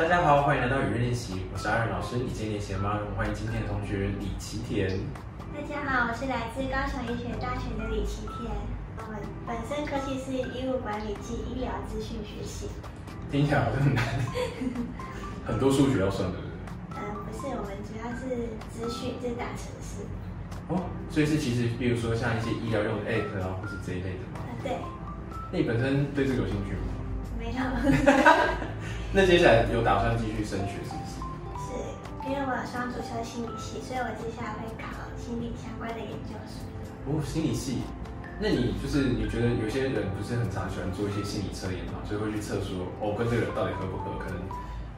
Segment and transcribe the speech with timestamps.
[0.00, 2.16] 大家好，欢迎来到语言练习，我是阿仁老师。
[2.16, 3.00] 你今天练习了吗？
[3.14, 4.88] 欢迎今天的同学李奇田。
[5.52, 8.48] 大家好，我是来自高雄医学大学的李奇田。
[8.96, 12.70] 我们本身科系是医务管理暨医疗资讯学系。
[13.30, 14.02] 听起来好像很难，
[15.44, 16.38] 很多数学要算的。
[16.96, 20.08] 嗯，不是，我们主要是资讯，是大城市。
[20.68, 24.40] 哦，所以是其实，比如说像一些医疗用的 app 啊，或是这一类的吗？
[24.48, 24.78] 嗯，对。
[25.52, 26.88] 那你本身对这个有兴趣吗？
[27.38, 27.60] 没有。
[29.12, 31.18] 那接下来有打算继续升学是不是？
[31.66, 34.86] 是，因为我有双主修心理系，所以我接下来会考
[35.18, 36.62] 心理相关的研究所。
[37.10, 37.82] 哦，心理系，
[38.38, 44.14] 那你就是你觉得有些人不是很常喜欢做一些心理测验嘛，所以会去测说，哦，跟这个人到底合不合？
[44.22, 44.38] 可能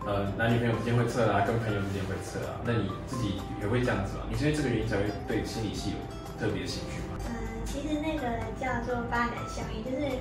[0.05, 2.61] 呃男女朋友之间会测啊，跟朋友之间会测啊。
[2.69, 4.29] 那你自己也会这样子吗？
[4.29, 5.99] 你是因为这个原因才会对心理系有
[6.37, 7.17] 特别的兴趣吗？
[7.33, 8.29] 嗯，其实那个
[8.61, 10.21] 叫做发展效应，就是。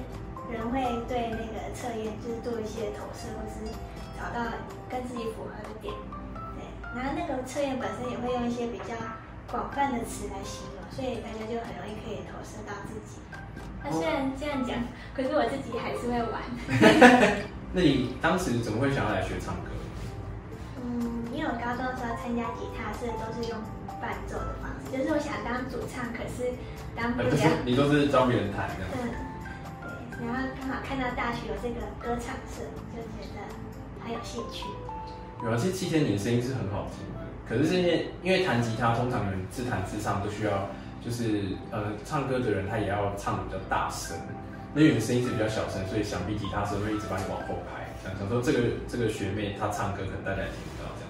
[0.52, 3.72] 人会对那个测验就是做一些投射，或是
[4.20, 4.52] 找到
[4.90, 5.94] 跟自己符合的点，
[6.54, 6.68] 对。
[6.94, 8.94] 然后那个测验本身也会用一些比较
[9.50, 13.24] 广泛的词来形容，所以大家就很容易可以投射到自己。
[13.84, 14.78] 那虽然这样讲，
[15.16, 16.44] 可是我自己还是会玩。
[17.74, 19.72] 那你当时怎么会想要来学唱歌？
[20.84, 23.58] 嗯，因为我高中的时候参加吉他社都是用
[24.00, 26.54] 伴奏的方式，就是我想当主唱，可是
[26.96, 27.32] 当不了。
[27.66, 28.86] 你都是教别人弹的。
[29.02, 29.31] 嗯。
[30.22, 32.62] 然后刚好看到大学有这个歌唱社，
[32.94, 33.42] 就觉得
[34.06, 34.66] 很有兴趣。
[35.44, 40.70] 有啊，其实七天你的声音是很好听的，可是因为因为弹吉他通常人自弹自唱都需要，
[41.04, 44.16] 就是呃唱歌的人他也要唱的比较大声，
[44.76, 51.10] 那你的声音是比较小声，所以想必吉他社会一直把你往后排，想想说这个这个学妹她唱歌可能大家也听不到这样，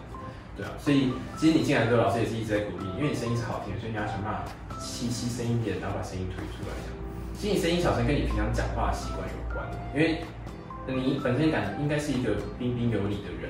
[0.56, 4.46] 对啊，所以其实你进来之后老师也是一直在鼓励你，因为你声音是好听，所以你要想办法
[4.80, 7.01] 细细声一点，然后把声音推出来。
[7.42, 10.22] 其实你声音小声跟你平常讲话习惯有关，因为
[10.86, 13.50] 你本身感应该是一个彬彬有礼的人，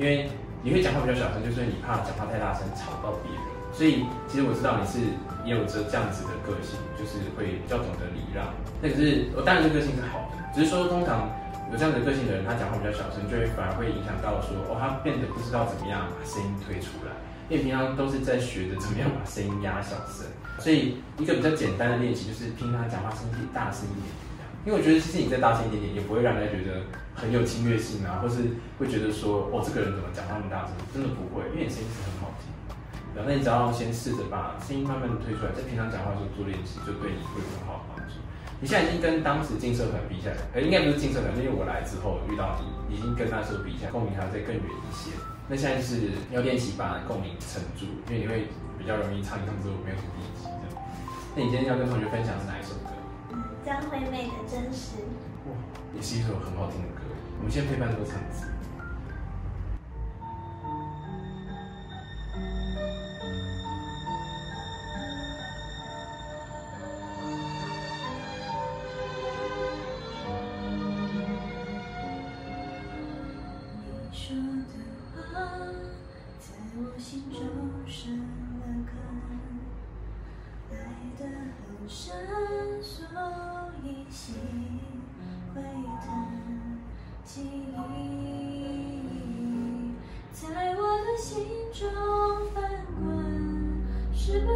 [0.00, 0.24] 因为
[0.64, 3.44] 你会讲话比较小声，就是你怕讲话太大声吵到别人。
[3.76, 5.04] 所以其实我知道你是
[5.44, 8.48] 也有着这样子的个性，就是会比较懂得礼让。
[8.80, 11.28] 那可是我当然这个性是好的，只是说通常
[11.68, 17.12] 有这样的个性的人，他讲话比较小声，就会反而会影响到说哦，他变得不知道怎么样把声音推出来。
[17.48, 20.26] 因为平常都是在学着怎么样把声音压小声，
[20.58, 24.10] 所以一个比较简单的练习就是听他讲话声音大声一点。
[24.66, 26.82] 因为我觉得其实你再大声一点点，也不会让人家觉得
[27.14, 32.50] 很有侵略性啊，或是会觉得说哦这个人怎么讲话那么大声，真的不会，因为你声音是很好听。
[33.14, 38.18] 然后那你只要先试着把声音慢慢的推出来，在平常讲话的时候做练习，就对你会有很好的帮助。
[38.58, 45.10] 你现在已经跟当时进社团比起来，呃应该不是进社团，因为我来之后遇到你，已经跟那时候比起来，共鸣还要再更远一些。
[45.48, 48.48] 那现在就是要练习把共鸣撑住，因为你会
[48.78, 50.84] 比较容易唱一唱之后没有什么力气这样。
[51.36, 52.90] 那你今天要跟同学分享是哪一首歌？
[53.64, 54.98] 张惠妹的《真实》。
[55.50, 55.54] 哇，
[55.94, 57.02] 也是一首很好听的歌。
[57.38, 58.28] 我们先陪伴多唱一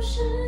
[0.01, 0.40] 是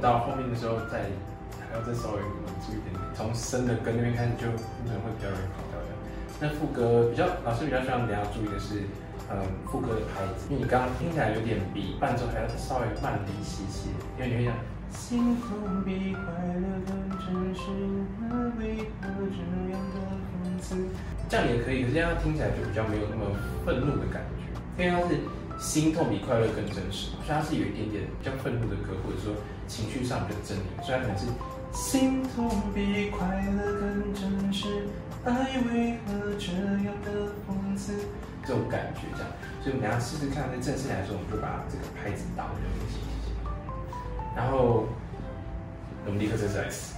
[0.00, 1.10] 到后面的时候再
[1.68, 5.96] 还要再稍微稳住一点点，从深的根那边开始就可能会比较容易跑掉这样。
[6.40, 8.82] 那副歌比较老师比较希望大家注意的是，
[9.30, 14.54] 嗯，副歌的拍子，因为你刚刚听起来有点比伴奏还要稍微慢了一些些，因为你会想。
[14.90, 15.54] 幸福
[15.84, 17.68] 比快乐更真实，
[18.22, 20.00] 那为何这样的
[20.32, 20.76] 讽刺？
[21.28, 23.36] 这样也可以，可是这样听起来就比较没有那么
[23.66, 25.20] 愤怒的感觉，因为它是
[25.58, 29.34] 心痛比快乐更真实，所以它是有一点点比较愤怒的歌，或者说
[29.66, 31.26] 情绪上比较狰狞，所以它可能是
[31.72, 34.86] 心痛比快乐更真实，
[35.24, 37.92] 爱为何这样的讽刺？
[38.46, 39.28] 这种感觉这样，
[39.62, 43.00] 所以我们等下试试看，在正式来说，我们就把这个拍子打的比较明显。
[44.34, 44.86] 然后
[46.06, 46.94] 我们立刻正式来试。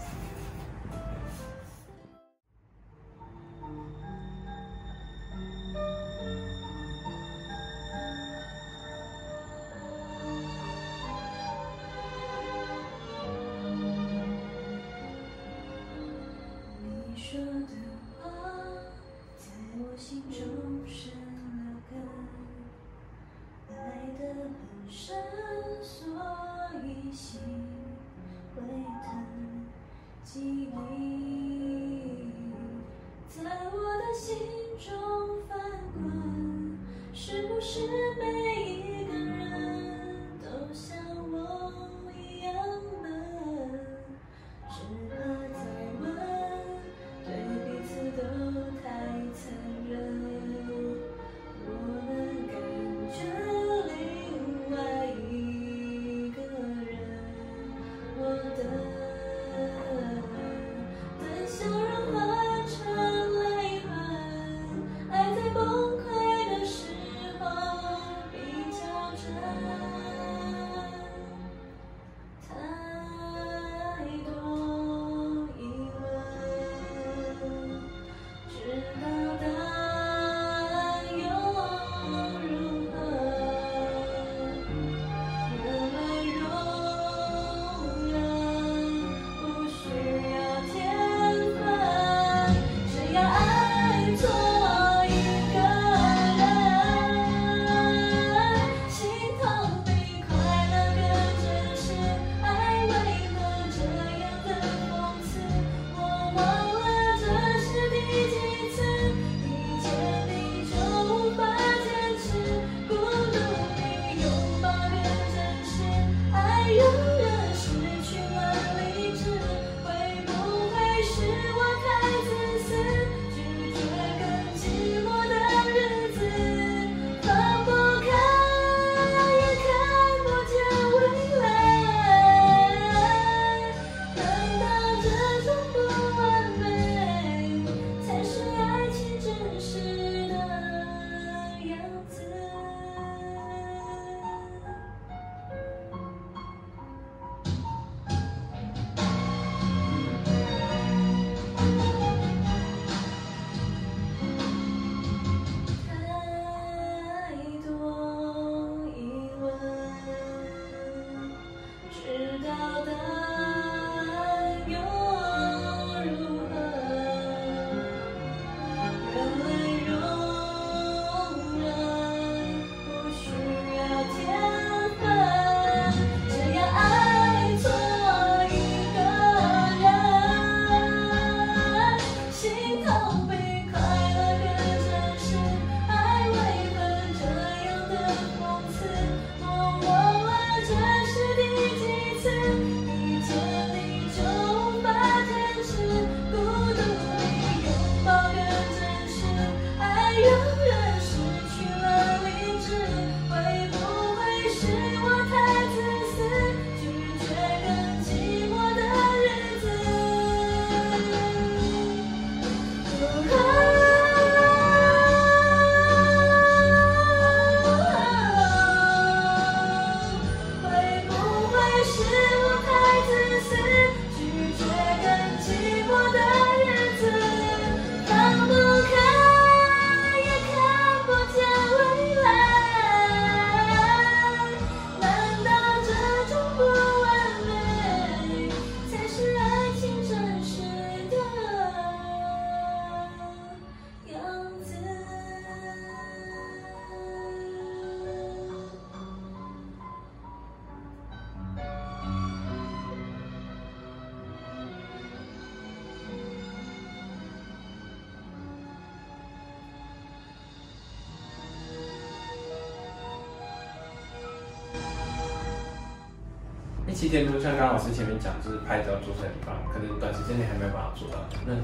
[267.01, 271.17] 一七天多，像刚老师前面讲，就是拍照做出来很棒，可能短时间内还没有办法做到。
[271.49, 271.57] 那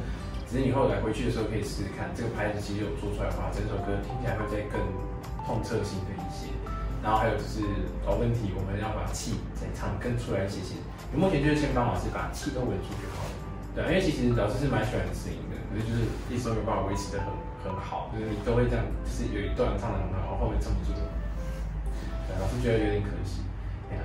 [0.49, 4.81] 只是你后来回去的时候可以试试看，这个拍子其实有做出来的话，整首歌听起来会再更
[5.45, 6.49] 痛彻心的一些。
[7.05, 7.61] 然后还有就是
[8.00, 10.81] 找问题，我们要把气再唱更出来一些些。
[11.12, 13.37] 你目前就是先帮老师把气都稳住就好了。
[13.76, 17.28] 对，因为其实老师是蛮喜欢声音的，可是就是一直都没有办法维持的很
[17.61, 20.97] 很好，就是你都会这样，就是有一段唱的很好，然后后面撑不住。
[22.25, 23.45] 对，老师觉得有点可惜。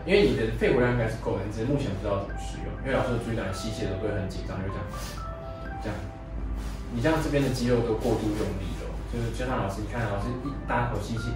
[0.06, 2.68] 因为你的肺活量应该是够的，你只是目前不知道怎么使用。
[2.82, 4.86] 因为老师的注意到你吸气的都会很紧张，就这样，
[5.82, 5.96] 这样。
[6.92, 11.32] 你这样这边的肌肉都过度用力了，就是就像老师，你看老师一大口吸气，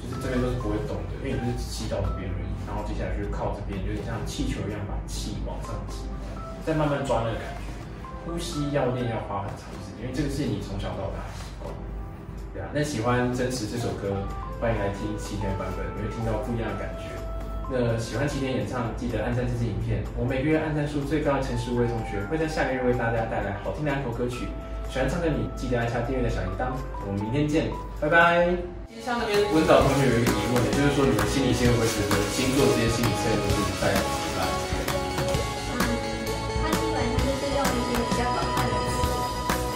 [0.00, 2.48] 就是这边都是不会动的，因为你就是吸到这边而已。
[2.66, 6.08] 然后接下来就是靠这边，有点像气球一样把气往上挤，
[6.64, 7.68] 再慢慢抓那个感觉。
[8.26, 11.70] 呼吸要练要花很长时间，因为这个是你从小到大的习惯。
[12.52, 14.26] 对啊，那喜欢真实这首歌，
[14.60, 17.06] 欢迎来听齐天版本，你会听到不一样的感觉。
[17.70, 20.02] 那喜欢齐田演唱，记得按赞这支影片。
[20.18, 24.50] 我每个月按赞数最高的前十五位同学会在下个月为大家带来好听的安口歌曲。
[24.90, 26.74] 喜欢唱的你，记得按下订阅的小铃铛。
[27.06, 27.70] 我们明天见，
[28.02, 28.58] 拜拜。
[28.98, 33.86] 像那边文导同学有一个疑问，就是说你们心理线会不会觉得星座这些心理测验都是在
[35.78, 35.78] 嗯，
[36.58, 38.98] 他基本上就是用一些比较广泛的词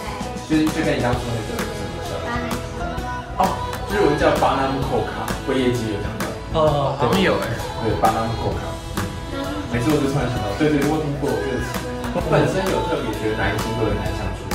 [0.03, 0.19] 来
[0.51, 2.51] 就是就跟你刚刚说那个什么小把那
[3.39, 3.55] 哦，
[3.87, 6.24] 日文叫巴纳姆扣卡，辉夜姬有讲到，
[6.55, 7.51] 哦，好像有哎，
[7.83, 8.63] 对，巴纳姆扣卡。
[9.75, 11.67] 每次我就突然想到，对对，我听过这个词。
[12.15, 14.47] 我本身有特别觉得哪一个星座的难相处。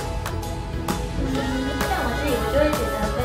[1.85, 3.21] 像我自己，我就会觉得跟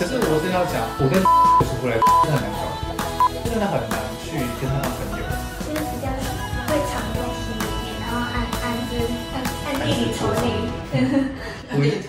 [0.00, 2.64] 可 是我真的要讲，我跟出不来真的很难搞，
[3.44, 5.28] 真的很难去跟他当朋友。
[5.68, 6.08] 就是比较
[6.72, 8.96] 会藏在心里面，然后暗暗自
[9.36, 9.44] 暗
[9.76, 10.72] 暗地里抽你。
[11.76, 12.00] 我一